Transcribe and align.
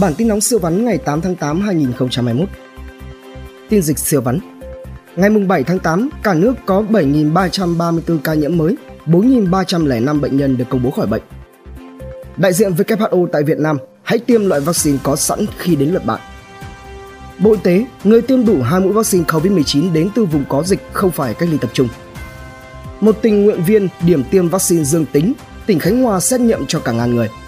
Bản 0.00 0.14
tin 0.14 0.28
nóng 0.28 0.40
siêu 0.40 0.58
vắn 0.58 0.84
ngày 0.84 0.98
8 0.98 1.20
tháng 1.20 1.34
8 1.34 1.60
2021. 1.60 2.48
Tin 3.68 3.82
dịch 3.82 3.98
siêu 3.98 4.20
vắn. 4.20 4.38
Ngày 5.16 5.30
7 5.30 5.64
tháng 5.64 5.78
8, 5.78 6.10
cả 6.22 6.34
nước 6.34 6.54
có 6.66 6.82
7.334 6.90 8.18
ca 8.24 8.34
nhiễm 8.34 8.56
mới, 8.56 8.76
4.305 9.06 10.20
bệnh 10.20 10.36
nhân 10.36 10.56
được 10.56 10.64
công 10.68 10.82
bố 10.82 10.90
khỏi 10.90 11.06
bệnh. 11.06 11.22
Đại 12.36 12.52
diện 12.52 12.72
WHO 12.72 13.26
tại 13.26 13.42
Việt 13.42 13.58
Nam, 13.58 13.78
hãy 14.02 14.18
tiêm 14.18 14.46
loại 14.46 14.60
vaccine 14.60 14.98
có 15.02 15.16
sẵn 15.16 15.46
khi 15.58 15.76
đến 15.76 15.88
lượt 15.88 16.04
bạn. 16.04 16.20
Bộ 17.38 17.50
Y 17.52 17.58
tế, 17.62 17.84
người 18.04 18.22
tiêm 18.22 18.46
đủ 18.46 18.62
hai 18.62 18.80
mũi 18.80 18.92
vaccine 18.92 19.24
COVID-19 19.24 19.92
đến 19.92 20.08
từ 20.14 20.24
vùng 20.24 20.44
có 20.48 20.62
dịch 20.62 20.80
không 20.92 21.10
phải 21.10 21.34
cách 21.34 21.48
ly 21.52 21.58
tập 21.60 21.70
trung. 21.72 21.88
Một 23.00 23.18
tình 23.22 23.44
nguyện 23.44 23.62
viên 23.66 23.88
điểm 24.06 24.24
tiêm 24.30 24.48
vaccine 24.48 24.84
dương 24.84 25.06
tính, 25.12 25.32
tỉnh 25.66 25.78
Khánh 25.78 26.02
Hòa 26.02 26.20
xét 26.20 26.40
nghiệm 26.40 26.66
cho 26.66 26.80
cả 26.80 26.92
ngàn 26.92 27.14
người– 27.14 27.28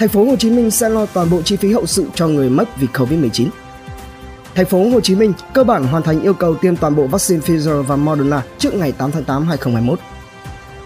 Thành 0.00 0.08
phố 0.08 0.24
Hồ 0.24 0.36
Chí 0.36 0.50
Minh 0.50 0.70
sẽ 0.70 0.88
lo 0.88 1.06
toàn 1.06 1.30
bộ 1.30 1.42
chi 1.42 1.56
phí 1.56 1.72
hậu 1.72 1.86
sự 1.86 2.06
cho 2.14 2.28
người 2.28 2.50
mất 2.50 2.68
vì 2.76 2.86
Covid-19. 2.94 3.48
Thành 4.54 4.66
phố 4.66 4.90
Hồ 4.90 5.00
Chí 5.00 5.14
Minh 5.14 5.32
cơ 5.54 5.64
bản 5.64 5.84
hoàn 5.84 6.02
thành 6.02 6.22
yêu 6.22 6.34
cầu 6.34 6.54
tiêm 6.54 6.76
toàn 6.76 6.96
bộ 6.96 7.06
vaccine 7.06 7.40
Pfizer 7.40 7.82
và 7.82 7.96
Moderna 7.96 8.42
trước 8.58 8.74
ngày 8.74 8.92
8 8.92 9.10
tháng 9.10 9.24
8 9.24 9.46
2021. 9.46 9.98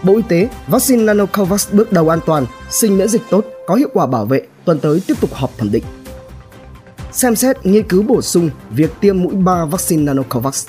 Bộ 0.03 0.15
Y 0.15 0.21
tế, 0.27 0.49
vaccine 0.67 1.03
Nanocovax 1.03 1.71
bước 1.71 1.91
đầu 1.91 2.13
an 2.13 2.19
toàn, 2.25 2.45
sinh 2.69 2.97
miễn 2.97 3.07
dịch 3.07 3.21
tốt, 3.29 3.45
có 3.67 3.75
hiệu 3.75 3.89
quả 3.93 4.07
bảo 4.07 4.25
vệ, 4.25 4.41
tuần 4.65 4.79
tới 4.79 5.01
tiếp 5.07 5.13
tục 5.21 5.33
họp 5.33 5.57
thẩm 5.57 5.71
định. 5.71 5.83
Xem 7.11 7.35
xét 7.35 7.65
nghiên 7.65 7.87
cứu 7.87 8.03
bổ 8.03 8.21
sung 8.21 8.49
việc 8.69 8.91
tiêm 8.99 9.23
mũi 9.23 9.35
3 9.35 9.65
vaccine 9.65 10.03
Nanocovax. 10.03 10.67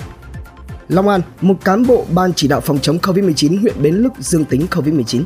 Long 0.89 1.07
An, 1.07 1.21
một 1.41 1.55
cán 1.63 1.87
bộ 1.87 2.05
ban 2.13 2.33
chỉ 2.33 2.47
đạo 2.47 2.61
phòng 2.61 2.79
chống 2.79 2.97
COVID-19 2.97 3.61
huyện 3.61 3.81
Bến 3.81 3.95
Lức 3.95 4.13
dương 4.19 4.45
tính 4.45 4.65
COVID-19. 4.71 5.23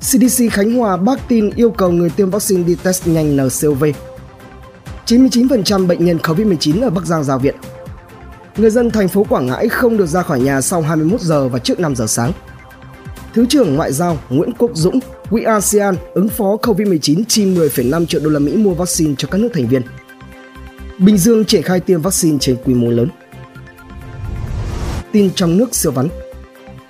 CDC 0.00 0.44
Khánh 0.52 0.74
Hòa 0.74 0.96
bác 0.96 1.28
tin 1.28 1.50
yêu 1.50 1.70
cầu 1.70 1.90
người 1.90 2.10
tiêm 2.10 2.30
vaccine 2.30 2.62
đi 2.62 2.76
test 2.82 3.06
nhanh 3.06 3.36
NCOV. 3.36 3.84
99% 5.06 5.86
bệnh 5.86 6.04
nhân 6.04 6.18
COVID-19 6.22 6.82
ở 6.82 6.90
Bắc 6.90 7.06
Giang 7.06 7.24
ra 7.24 7.36
viện. 7.36 7.54
Người 8.56 8.70
dân 8.70 8.90
thành 8.90 9.08
phố 9.08 9.24
Quảng 9.24 9.46
Ngãi 9.46 9.68
không 9.68 9.96
được 9.96 10.06
ra 10.06 10.22
khỏi 10.22 10.40
nhà 10.40 10.60
sau 10.60 10.82
21 10.82 11.20
giờ 11.20 11.48
và 11.48 11.58
trước 11.58 11.80
5 11.80 11.96
giờ 11.96 12.06
sáng. 12.06 12.32
Thứ 13.34 13.46
trưởng 13.46 13.74
Ngoại 13.74 13.92
giao 13.92 14.18
Nguyễn 14.30 14.52
Quốc 14.58 14.70
Dũng, 14.74 14.98
quỹ 15.30 15.42
ASEAN 15.42 15.96
ứng 16.14 16.28
phó 16.28 16.56
COVID-19 16.62 17.22
chi 17.28 17.44
10,5 17.44 18.06
triệu 18.06 18.20
đô 18.24 18.30
la 18.30 18.38
Mỹ 18.38 18.56
mua 18.56 18.74
vaccine 18.74 19.14
cho 19.18 19.28
các 19.30 19.40
nước 19.40 19.48
thành 19.54 19.68
viên. 19.68 19.82
Bình 20.98 21.18
Dương 21.18 21.44
triển 21.44 21.62
khai 21.62 21.80
tiêm 21.80 22.02
vaccine 22.02 22.38
trên 22.40 22.56
quy 22.64 22.74
mô 22.74 22.90
lớn. 22.90 23.08
Tin 25.12 25.30
trong 25.34 25.56
nước 25.56 25.74
siêu 25.74 25.92
vắn. 25.92 26.08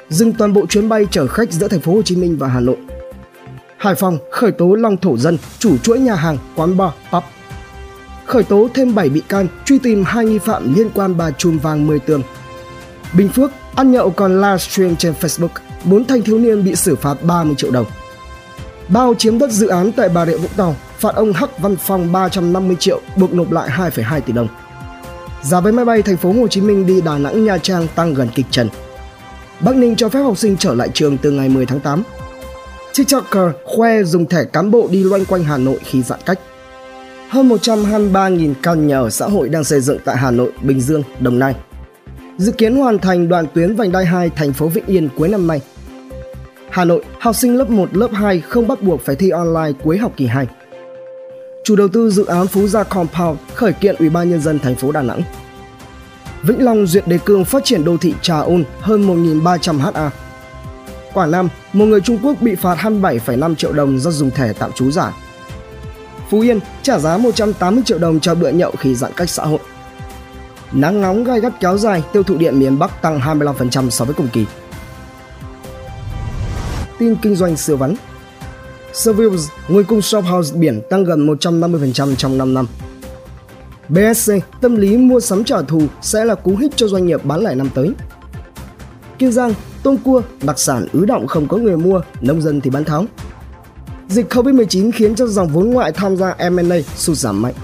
Dừng 0.08 0.32
toàn 0.32 0.52
bộ 0.52 0.66
chuyến 0.66 0.88
bay 0.88 1.06
chở 1.10 1.26
khách 1.26 1.52
giữa 1.52 1.68
thành 1.68 1.80
phố 1.80 1.92
Hồ 1.92 2.02
Chí 2.02 2.16
Minh 2.16 2.36
và 2.38 2.48
Hà 2.48 2.60
Nội 2.60 2.76
Hải 3.86 3.94
Phòng 3.94 4.18
khởi 4.30 4.52
tố 4.52 4.74
Long 4.74 4.96
Thổ 4.96 5.16
Dân, 5.16 5.38
chủ 5.58 5.78
chuỗi 5.78 5.98
nhà 5.98 6.14
hàng, 6.14 6.38
quán 6.56 6.76
bar, 6.76 6.90
pub. 7.12 7.22
Khởi 8.24 8.42
tố 8.42 8.68
thêm 8.74 8.94
7 8.94 9.08
bị 9.08 9.22
can, 9.28 9.46
truy 9.64 9.78
tìm 9.78 10.04
hai 10.04 10.24
nghi 10.24 10.38
phạm 10.38 10.74
liên 10.74 10.90
quan 10.94 11.16
bà 11.16 11.30
chùm 11.30 11.58
vàng 11.58 11.86
10 11.86 11.98
tường. 11.98 12.22
Bình 13.12 13.28
Phước, 13.28 13.50
ăn 13.74 13.92
nhậu 13.92 14.10
còn 14.10 14.40
livestream 14.40 14.96
trên 14.96 15.14
Facebook, 15.20 15.48
bốn 15.84 16.04
thanh 16.04 16.22
thiếu 16.22 16.38
niên 16.38 16.64
bị 16.64 16.74
xử 16.74 16.96
phạt 16.96 17.22
30 17.22 17.54
triệu 17.58 17.70
đồng. 17.70 17.86
Bao 18.88 19.14
chiếm 19.18 19.38
đất 19.38 19.50
dự 19.50 19.68
án 19.68 19.92
tại 19.92 20.08
Bà 20.08 20.26
Rịa 20.26 20.36
Vũng 20.36 20.52
Tàu, 20.56 20.76
phạt 20.98 21.14
ông 21.14 21.32
Hắc 21.32 21.58
Văn 21.58 21.76
Phong 21.76 22.12
350 22.12 22.76
triệu, 22.80 23.00
buộc 23.16 23.34
nộp 23.34 23.52
lại 23.52 23.68
2,2 23.68 24.20
tỷ 24.20 24.32
đồng. 24.32 24.48
Giá 25.42 25.60
vé 25.60 25.70
máy 25.70 25.84
bay 25.84 26.02
thành 26.02 26.16
phố 26.16 26.32
Hồ 26.32 26.48
Chí 26.48 26.60
Minh 26.60 26.86
đi 26.86 27.00
Đà 27.00 27.18
Nẵng 27.18 27.44
Nha 27.44 27.58
Trang 27.58 27.86
tăng 27.94 28.14
gần 28.14 28.28
kịch 28.34 28.46
trần. 28.50 28.68
Bắc 29.60 29.76
Ninh 29.76 29.96
cho 29.96 30.08
phép 30.08 30.20
học 30.20 30.38
sinh 30.38 30.56
trở 30.56 30.74
lại 30.74 30.88
trường 30.94 31.18
từ 31.18 31.30
ngày 31.30 31.48
10 31.48 31.66
tháng 31.66 31.80
8. 31.80 32.02
TikToker 32.96 33.50
khoe 33.64 34.02
dùng 34.02 34.26
thẻ 34.26 34.44
cán 34.44 34.70
bộ 34.70 34.88
đi 34.90 35.04
loanh 35.04 35.24
quanh 35.24 35.44
Hà 35.44 35.56
Nội 35.56 35.78
khi 35.84 36.02
giãn 36.02 36.20
cách. 36.26 36.38
Hơn 37.28 37.48
123.000 37.48 38.54
căn 38.62 38.86
nhà 38.86 38.98
ở 38.98 39.10
xã 39.10 39.26
hội 39.26 39.48
đang 39.48 39.64
xây 39.64 39.80
dựng 39.80 39.98
tại 40.04 40.16
Hà 40.16 40.30
Nội, 40.30 40.52
Bình 40.62 40.80
Dương, 40.80 41.02
Đồng 41.20 41.38
Nai. 41.38 41.54
Dự 42.38 42.52
kiến 42.52 42.76
hoàn 42.76 42.98
thành 42.98 43.28
đoạn 43.28 43.46
tuyến 43.54 43.76
vành 43.76 43.92
đai 43.92 44.04
2 44.04 44.30
thành 44.30 44.52
phố 44.52 44.68
Vĩnh 44.68 44.86
Yên 44.86 45.08
cuối 45.16 45.28
năm 45.28 45.46
nay. 45.46 45.60
Hà 46.70 46.84
Nội, 46.84 47.04
học 47.20 47.36
sinh 47.36 47.56
lớp 47.56 47.70
1, 47.70 47.96
lớp 47.96 48.10
2 48.12 48.40
không 48.40 48.68
bắt 48.68 48.82
buộc 48.82 49.00
phải 49.04 49.16
thi 49.16 49.30
online 49.30 49.72
cuối 49.82 49.98
học 49.98 50.12
kỳ 50.16 50.26
2. 50.26 50.46
Chủ 51.64 51.76
đầu 51.76 51.88
tư 51.88 52.10
dự 52.10 52.24
án 52.24 52.46
Phú 52.46 52.66
Gia 52.66 52.82
Compound 52.82 53.38
khởi 53.54 53.72
kiện 53.72 53.96
Ủy 53.98 54.08
ban 54.08 54.30
nhân 54.30 54.40
dân 54.40 54.58
thành 54.58 54.74
phố 54.74 54.92
Đà 54.92 55.02
Nẵng. 55.02 55.22
Vĩnh 56.42 56.64
Long 56.64 56.86
duyệt 56.86 57.08
đề 57.08 57.18
cương 57.24 57.44
phát 57.44 57.64
triển 57.64 57.84
đô 57.84 57.96
thị 57.96 58.14
Trà 58.22 58.40
Ôn 58.40 58.64
hơn 58.80 59.06
1.300 59.42 59.78
ha 59.78 60.10
Quảng 61.16 61.30
Nam, 61.30 61.48
một 61.72 61.84
người 61.84 62.00
Trung 62.00 62.18
Quốc 62.22 62.36
bị 62.40 62.54
phạt 62.54 62.78
27,5 62.78 63.54
triệu 63.54 63.72
đồng 63.72 63.98
do 63.98 64.10
dùng 64.10 64.30
thẻ 64.30 64.52
tạm 64.52 64.72
trú 64.72 64.90
giả. 64.90 65.12
Phú 66.30 66.40
Yên 66.40 66.60
trả 66.82 66.98
giá 66.98 67.16
180 67.16 67.82
triệu 67.86 67.98
đồng 67.98 68.20
cho 68.20 68.34
bữa 68.34 68.48
nhậu 68.48 68.72
khi 68.78 68.94
giãn 68.94 69.12
cách 69.16 69.30
xã 69.30 69.44
hội. 69.44 69.58
Nắng 70.72 71.00
nóng 71.00 71.24
gai 71.24 71.40
gắt 71.40 71.52
kéo 71.60 71.78
dài, 71.78 72.02
tiêu 72.12 72.22
thụ 72.22 72.36
điện 72.36 72.58
miền 72.58 72.78
Bắc 72.78 73.02
tăng 73.02 73.20
25% 73.20 73.90
so 73.90 74.04
với 74.04 74.14
cùng 74.14 74.28
kỳ. 74.32 74.44
Tin 76.98 77.16
kinh 77.22 77.36
doanh 77.36 77.56
siêu 77.56 77.76
vắn 77.76 77.94
Servius, 78.92 79.48
nguồn 79.68 79.84
cung 79.84 80.02
shophouse 80.02 80.56
biển 80.58 80.80
tăng 80.90 81.04
gần 81.04 81.26
150% 81.26 82.14
trong 82.16 82.38
5 82.38 82.54
năm. 82.54 82.66
BSC, 83.88 84.32
tâm 84.60 84.76
lý 84.76 84.96
mua 84.96 85.20
sắm 85.20 85.44
trả 85.44 85.62
thù 85.62 85.82
sẽ 86.02 86.24
là 86.24 86.34
cú 86.34 86.56
hích 86.56 86.76
cho 86.76 86.88
doanh 86.88 87.06
nghiệp 87.06 87.24
bán 87.24 87.40
lẻ 87.40 87.54
năm 87.54 87.68
tới. 87.74 87.90
Kiên 89.18 89.32
Giang, 89.32 89.54
tôm 89.82 89.96
cua, 89.96 90.22
đặc 90.42 90.58
sản 90.58 90.86
ứ 90.92 91.04
động 91.04 91.26
không 91.26 91.48
có 91.48 91.56
người 91.56 91.76
mua, 91.76 92.00
nông 92.20 92.42
dân 92.42 92.60
thì 92.60 92.70
bán 92.70 92.84
tháo. 92.84 93.04
Dịch 94.08 94.32
Covid-19 94.32 94.90
khiến 94.94 95.14
cho 95.14 95.26
dòng 95.26 95.48
vốn 95.48 95.70
ngoại 95.70 95.92
tham 95.92 96.16
gia 96.16 96.34
M&A 96.50 96.76
sụt 96.96 97.16
giảm 97.16 97.42
mạnh. 97.42 97.54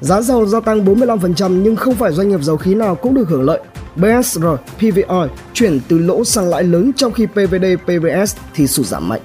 Giá 0.00 0.20
dầu 0.20 0.46
gia 0.46 0.60
tăng 0.60 0.84
45% 0.84 1.62
nhưng 1.62 1.76
không 1.76 1.94
phải 1.94 2.12
doanh 2.12 2.28
nghiệp 2.28 2.42
dầu 2.42 2.56
khí 2.56 2.74
nào 2.74 2.94
cũng 2.94 3.14
được 3.14 3.28
hưởng 3.28 3.42
lợi. 3.42 3.60
BSR, 3.96 4.44
PVR 4.76 5.12
chuyển 5.52 5.80
từ 5.88 5.98
lỗ 5.98 6.24
sang 6.24 6.48
lãi 6.48 6.62
lớn 6.62 6.92
trong 6.96 7.12
khi 7.12 7.26
PVD, 7.26 7.64
PVS 7.84 8.36
thì 8.54 8.66
sụt 8.66 8.86
giảm 8.86 9.08
mạnh. 9.08 9.20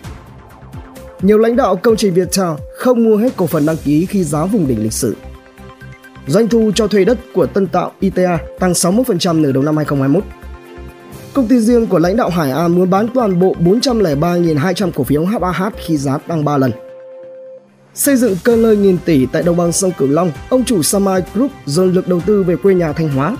Nhiều 1.21 1.37
lãnh 1.37 1.55
đạo 1.55 1.75
công 1.75 1.95
trình 1.95 2.13
Viettel 2.13 2.47
không 2.77 3.03
mua 3.03 3.17
hết 3.17 3.29
cổ 3.37 3.47
phần 3.47 3.65
đăng 3.65 3.77
ký 3.77 4.05
khi 4.05 4.23
giá 4.23 4.45
vùng 4.45 4.67
đỉnh 4.67 4.83
lịch 4.83 4.93
sử. 4.93 5.15
Doanh 6.27 6.47
thu 6.47 6.71
cho 6.75 6.87
thuê 6.87 7.05
đất 7.05 7.17
của 7.33 7.45
Tân 7.45 7.67
Tạo 7.67 7.91
ITA 7.99 8.37
tăng 8.59 8.71
61% 8.71 9.41
nửa 9.41 9.51
đầu 9.51 9.63
năm 9.63 9.77
2021 9.77 10.23
Công 11.35 11.47
ty 11.47 11.59
riêng 11.59 11.87
của 11.87 11.99
lãnh 11.99 12.17
đạo 12.17 12.29
Hải 12.29 12.51
An 12.51 12.75
muốn 12.75 12.89
bán 12.89 13.07
toàn 13.13 13.39
bộ 13.39 13.55
403.200 13.59 14.91
cổ 14.91 15.03
phiếu 15.03 15.25
HAH 15.25 15.73
khi 15.85 15.97
giá 15.97 16.17
tăng 16.17 16.45
3 16.45 16.57
lần. 16.57 16.71
Xây 17.93 18.15
dựng 18.15 18.35
cơ 18.43 18.55
lơi 18.55 18.77
nghìn 18.77 18.97
tỷ 19.05 19.25
tại 19.25 19.43
đồng 19.43 19.57
bằng 19.57 19.71
sông 19.71 19.91
Cửu 19.97 20.07
Long, 20.07 20.31
ông 20.49 20.65
chủ 20.65 20.83
Samai 20.83 21.21
Group 21.33 21.51
dồn 21.65 21.93
lực 21.93 22.07
đầu 22.07 22.21
tư 22.25 22.43
về 22.43 22.55
quê 22.55 22.73
nhà 22.73 22.93
Thanh 22.93 23.09
Hóa. 23.09 23.35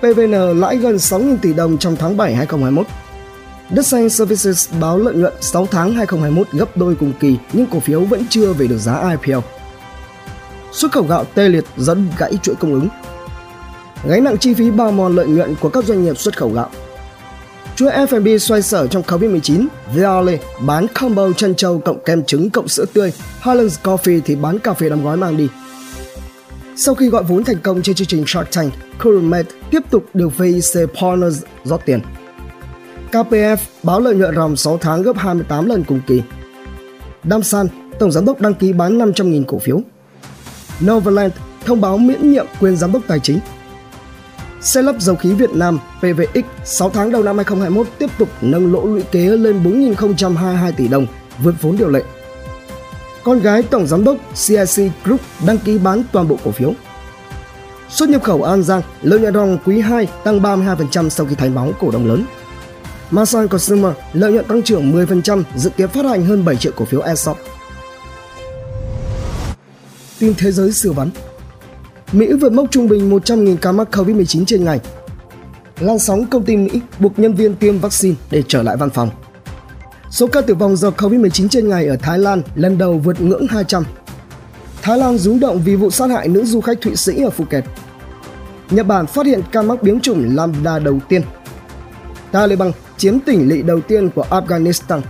PVN 0.00 0.60
lãi 0.60 0.76
gần 0.76 0.96
6.000 0.96 1.36
tỷ 1.42 1.52
đồng 1.52 1.78
trong 1.78 1.96
tháng 1.96 2.16
7 2.16 2.34
2021. 2.34 2.86
Đất 3.70 3.86
xanh 3.86 4.10
Services 4.10 4.70
báo 4.80 4.98
lợi 4.98 5.14
nhuận 5.14 5.32
6 5.40 5.66
tháng 5.70 5.92
2021 5.92 6.46
gấp 6.52 6.76
đôi 6.76 6.94
cùng 6.94 7.12
kỳ 7.20 7.36
nhưng 7.52 7.66
cổ 7.66 7.80
phiếu 7.80 8.00
vẫn 8.00 8.22
chưa 8.30 8.52
về 8.52 8.66
được 8.66 8.78
giá 8.78 9.10
IPO. 9.10 9.40
Xuất 10.72 10.92
khẩu 10.92 11.02
gạo 11.02 11.24
tê 11.34 11.48
liệt 11.48 11.64
dẫn 11.76 12.08
gãy 12.18 12.38
chuỗi 12.42 12.54
cung 12.54 12.74
ứng 12.74 12.88
gánh 14.04 14.24
nặng 14.24 14.38
chi 14.38 14.54
phí 14.54 14.70
bao 14.70 14.92
mòn 14.92 15.16
lợi 15.16 15.26
nhuận 15.26 15.54
của 15.60 15.68
các 15.68 15.84
doanh 15.84 16.04
nghiệp 16.04 16.18
xuất 16.18 16.36
khẩu 16.36 16.50
gạo. 16.50 16.70
Chuỗi 17.76 17.90
F&B 17.90 18.38
xoay 18.38 18.62
sở 18.62 18.86
trong 18.86 19.02
Covid-19, 19.02 19.66
Viale 19.94 20.38
bán 20.66 20.86
combo 21.00 21.28
chân 21.36 21.54
trâu 21.54 21.78
cộng 21.78 22.04
kem 22.04 22.24
trứng 22.24 22.50
cộng 22.50 22.68
sữa 22.68 22.84
tươi, 22.92 23.12
Highlands 23.42 23.78
Coffee 23.82 24.20
thì 24.24 24.36
bán 24.36 24.58
cà 24.58 24.74
phê 24.74 24.88
đóng 24.88 25.04
gói 25.04 25.16
mang 25.16 25.36
đi. 25.36 25.48
Sau 26.76 26.94
khi 26.94 27.08
gọi 27.08 27.22
vốn 27.22 27.44
thành 27.44 27.56
công 27.62 27.82
trên 27.82 27.94
chương 27.94 28.06
trình 28.06 28.24
Shark 28.26 28.48
Tank, 28.56 28.72
Kurumet 29.02 29.46
tiếp 29.70 29.80
tục 29.90 30.04
được 30.14 30.38
VIC 30.38 30.88
Partners 31.00 31.42
rót 31.64 31.80
tiền. 31.86 32.00
KPF 33.12 33.56
báo 33.82 34.00
lợi 34.00 34.14
nhuận 34.14 34.34
ròng 34.34 34.56
6 34.56 34.78
tháng 34.78 35.02
gấp 35.02 35.16
28 35.16 35.66
lần 35.66 35.84
cùng 35.84 36.00
kỳ. 36.06 36.22
Damsan, 37.30 37.66
tổng 37.98 38.12
giám 38.12 38.24
đốc 38.24 38.40
đăng 38.40 38.54
ký 38.54 38.72
bán 38.72 38.98
500.000 38.98 39.44
cổ 39.44 39.58
phiếu. 39.58 39.80
Novaland 40.84 41.32
thông 41.64 41.80
báo 41.80 41.98
miễn 41.98 42.32
nhiệm 42.32 42.46
quyền 42.60 42.76
giám 42.76 42.92
đốc 42.92 43.02
tài 43.06 43.20
chính 43.20 43.38
Xe 44.62 44.82
lắp 44.82 44.96
dầu 44.98 45.16
khí 45.16 45.32
Việt 45.32 45.50
Nam 45.50 45.78
PVX 45.98 46.44
6 46.64 46.90
tháng 46.90 47.12
đầu 47.12 47.22
năm 47.22 47.36
2021 47.36 47.86
tiếp 47.98 48.10
tục 48.18 48.28
nâng 48.40 48.72
lỗ 48.72 48.84
lũy 48.84 49.02
kế 49.02 49.28
lên 49.28 49.62
4.022 49.62 50.72
tỷ 50.72 50.88
đồng, 50.88 51.06
vượt 51.42 51.54
vốn 51.60 51.76
điều 51.76 51.88
lệ. 51.88 52.02
Con 53.24 53.40
gái 53.40 53.62
Tổng 53.62 53.86
Giám 53.86 54.04
đốc 54.04 54.16
CIC 54.46 54.92
Group 55.04 55.20
đăng 55.46 55.58
ký 55.58 55.78
bán 55.78 56.02
toàn 56.12 56.28
bộ 56.28 56.36
cổ 56.44 56.50
phiếu. 56.50 56.72
Xuất 57.88 58.08
nhập 58.08 58.22
khẩu 58.22 58.42
An 58.42 58.62
Giang, 58.62 58.82
lợi 59.02 59.20
nhuận 59.20 59.34
ròng 59.34 59.58
quý 59.64 59.80
2 59.80 60.08
tăng 60.24 60.40
32% 60.40 61.08
sau 61.08 61.26
khi 61.26 61.34
thay 61.34 61.50
bóng 61.50 61.72
cổ 61.80 61.90
đông 61.90 62.06
lớn. 62.06 62.24
Masan 63.10 63.48
Consumer 63.48 63.92
lợi 64.12 64.32
nhuận 64.32 64.44
tăng 64.44 64.62
trưởng 64.62 64.92
10%, 64.92 65.42
dự 65.56 65.70
kiến 65.70 65.88
phát 65.88 66.04
hành 66.04 66.24
hơn 66.24 66.44
7 66.44 66.56
triệu 66.56 66.72
cổ 66.76 66.84
phiếu 66.84 67.00
ESOP. 67.00 67.38
Tin 70.18 70.34
thế 70.38 70.52
giới 70.52 70.72
siêu 70.72 70.92
vắn 70.92 71.10
Mỹ 72.12 72.32
vượt 72.32 72.52
mốc 72.52 72.70
trung 72.70 72.88
bình 72.88 73.10
100.000 73.10 73.56
ca 73.56 73.72
mắc 73.72 73.88
COVID-19 73.92 74.44
trên 74.44 74.64
ngày. 74.64 74.80
Lan 75.80 75.98
sóng 75.98 76.26
công 76.26 76.44
ty 76.44 76.56
Mỹ 76.56 76.80
buộc 76.98 77.18
nhân 77.18 77.34
viên 77.34 77.54
tiêm 77.54 77.78
vaccine 77.78 78.14
để 78.30 78.42
trở 78.48 78.62
lại 78.62 78.76
văn 78.76 78.90
phòng. 78.90 79.10
Số 80.10 80.26
ca 80.26 80.40
tử 80.40 80.54
vong 80.54 80.76
do 80.76 80.90
COVID-19 80.90 81.48
trên 81.48 81.68
ngày 81.68 81.86
ở 81.86 81.96
Thái 81.96 82.18
Lan 82.18 82.42
lần 82.54 82.78
đầu 82.78 82.98
vượt 82.98 83.20
ngưỡng 83.20 83.46
200. 83.46 83.84
Thái 84.82 84.98
Lan 84.98 85.18
rúng 85.18 85.40
động 85.40 85.62
vì 85.64 85.76
vụ 85.76 85.90
sát 85.90 86.10
hại 86.10 86.28
nữ 86.28 86.44
du 86.44 86.60
khách 86.60 86.80
Thụy 86.80 86.96
Sĩ 86.96 87.22
ở 87.22 87.30
Phuket. 87.30 87.64
Nhật 88.70 88.86
Bản 88.86 89.06
phát 89.06 89.26
hiện 89.26 89.40
ca 89.52 89.62
mắc 89.62 89.82
biến 89.82 90.00
chủng 90.00 90.36
Lambda 90.36 90.78
đầu 90.78 90.98
tiên. 91.08 91.22
Taliban 92.32 92.72
chiếm 92.96 93.20
tỉnh 93.20 93.48
lỵ 93.48 93.62
đầu 93.62 93.80
tiên 93.80 94.10
của 94.14 94.24
Afghanistan. 94.30 95.00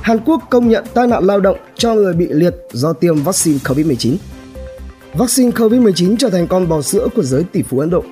Hàn 0.00 0.18
Quốc 0.24 0.42
công 0.50 0.68
nhận 0.68 0.84
tai 0.94 1.06
nạn 1.06 1.24
lao 1.24 1.40
động 1.40 1.56
cho 1.74 1.94
người 1.94 2.12
bị 2.12 2.26
liệt 2.30 2.54
do 2.72 2.92
tiêm 2.92 3.22
vaccine 3.22 3.58
COVID-19. 3.64 4.16
Vaccine 5.18 5.50
COVID-19 5.50 6.16
trở 6.16 6.30
thành 6.30 6.46
con 6.46 6.68
bò 6.68 6.82
sữa 6.82 7.08
của 7.16 7.22
giới 7.22 7.44
tỷ 7.44 7.62
phú 7.62 7.78
Ấn 7.78 7.90
Độ. 7.90 8.04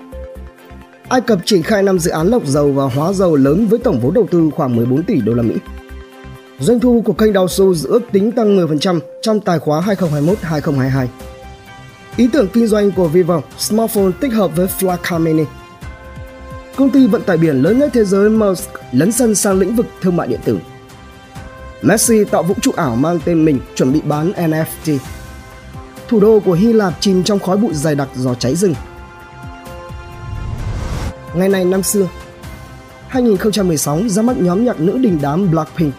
Ai 1.09 1.21
Cập 1.21 1.39
triển 1.45 1.62
khai 1.62 1.83
5 1.83 1.99
dự 1.99 2.11
án 2.11 2.29
lọc 2.29 2.47
dầu 2.47 2.73
và 2.73 2.85
hóa 2.85 3.12
dầu 3.12 3.37
lớn 3.37 3.67
với 3.67 3.79
tổng 3.79 4.01
vốn 4.01 4.15
đầu 4.15 4.27
tư 4.31 4.51
khoảng 4.56 4.77
14 4.77 5.03
tỷ 5.03 5.21
đô 5.21 5.35
la 5.35 5.43
Mỹ. 5.43 5.55
Doanh 6.61 6.81
thu 6.81 7.03
của 7.05 7.12
kênh 7.12 7.33
Dow 7.33 7.47
Jones 7.47 7.89
ước 7.89 8.03
tính 8.12 8.33
tăng 8.33 8.56
10% 8.56 9.01
trong 9.23 9.41
tài 9.41 9.59
khóa 9.59 9.81
2021-2022. 10.51 11.06
Ý 12.17 12.29
tưởng 12.33 12.49
kinh 12.53 12.67
doanh 12.67 12.93
của 12.93 13.09
Vivo, 13.09 13.41
smartphone 13.59 14.11
tích 14.21 14.33
hợp 14.33 14.56
với 14.56 14.67
Flash 14.81 15.21
Mini. 15.21 15.45
Công 16.77 16.91
ty 16.91 17.06
vận 17.06 17.23
tải 17.23 17.37
biển 17.37 17.62
lớn 17.62 17.79
nhất 17.79 17.91
thế 17.93 18.05
giới 18.05 18.31
Maersk 18.31 18.71
lấn 18.93 19.12
sân 19.12 19.35
sang 19.35 19.59
lĩnh 19.59 19.77
vực 19.77 19.87
thương 20.03 20.17
mại 20.17 20.29
điện 20.29 20.41
tử. 20.45 20.59
Messi 21.83 22.25
tạo 22.25 22.43
vũ 22.43 22.55
trụ 22.61 22.73
ảo 22.77 22.97
mang 22.97 23.19
tên 23.25 23.45
mình 23.45 23.59
chuẩn 23.75 23.93
bị 23.93 24.01
bán 24.01 24.33
NFT. 24.33 24.99
Thủ 26.09 26.21
đô 26.21 26.41
của 26.41 26.53
Hy 26.53 26.73
Lạp 26.73 26.93
chìm 27.01 27.25
trong 27.25 27.39
khói 27.39 27.56
bụi 27.56 27.75
dày 27.75 27.95
đặc 27.95 28.09
do 28.15 28.35
cháy 28.35 28.55
rừng. 28.55 28.75
Ngày 31.35 31.49
này 31.49 31.65
năm 31.65 31.83
xưa, 31.83 32.09
2016 33.09 34.01
ra 34.09 34.23
mắt 34.23 34.37
nhóm 34.39 34.65
nhạc 34.65 34.81
nữ 34.81 34.99
đình 34.99 35.19
đám 35.23 35.51
Blackpink 35.51 35.95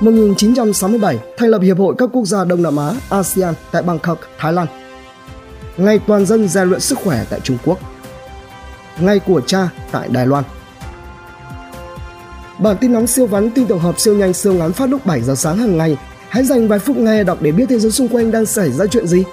1967 0.00 1.18
thành 1.36 1.48
lập 1.48 1.62
Hiệp 1.62 1.78
hội 1.78 1.94
các 1.98 2.08
quốc 2.12 2.24
gia 2.24 2.44
Đông 2.44 2.62
Nam 2.62 2.76
Á 2.76 2.92
ASEAN 3.08 3.54
tại 3.70 3.82
Bangkok, 3.82 4.18
Thái 4.38 4.52
Lan. 4.52 4.66
Ngày 5.76 5.98
toàn 5.98 6.26
dân 6.26 6.48
rèn 6.48 6.68
luyện 6.68 6.80
sức 6.80 6.98
khỏe 7.04 7.24
tại 7.30 7.40
Trung 7.40 7.58
Quốc. 7.64 7.78
Ngày 9.00 9.18
của 9.18 9.40
cha 9.40 9.68
tại 9.92 10.08
Đài 10.08 10.26
Loan. 10.26 10.44
Bản 12.58 12.76
tin 12.80 12.92
nóng 12.92 13.06
siêu 13.06 13.26
vắn 13.26 13.50
tin 13.50 13.66
tổng 13.66 13.78
hợp 13.78 14.00
siêu 14.00 14.16
nhanh 14.16 14.32
siêu 14.32 14.54
ngắn 14.54 14.72
phát 14.72 14.88
lúc 14.88 15.06
7 15.06 15.22
giờ 15.22 15.34
sáng 15.34 15.58
hàng 15.58 15.78
ngày. 15.78 15.96
Hãy 16.28 16.44
dành 16.44 16.68
vài 16.68 16.78
phút 16.78 16.96
nghe 16.96 17.24
đọc 17.24 17.38
để 17.42 17.52
biết 17.52 17.66
thế 17.68 17.78
giới 17.78 17.92
xung 17.92 18.08
quanh 18.08 18.30
đang 18.30 18.46
xảy 18.46 18.72
ra 18.72 18.86
chuyện 18.86 19.06
gì. 19.06 19.24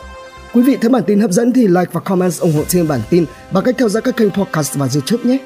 Quý 0.53 0.61
vị 0.61 0.77
thấy 0.81 0.89
bản 0.89 1.03
tin 1.07 1.19
hấp 1.19 1.31
dẫn 1.31 1.53
thì 1.53 1.67
like 1.67 1.91
và 1.91 2.01
comment 2.01 2.39
ủng 2.39 2.53
hộ 2.53 2.63
thêm 2.69 2.87
bản 2.87 3.01
tin 3.09 3.25
bằng 3.51 3.63
cách 3.63 3.75
theo 3.77 3.89
dõi 3.89 4.01
các 4.01 4.17
kênh 4.17 4.31
podcast 4.31 4.75
và 4.75 4.87
YouTube 4.95 5.23
nhé. 5.23 5.37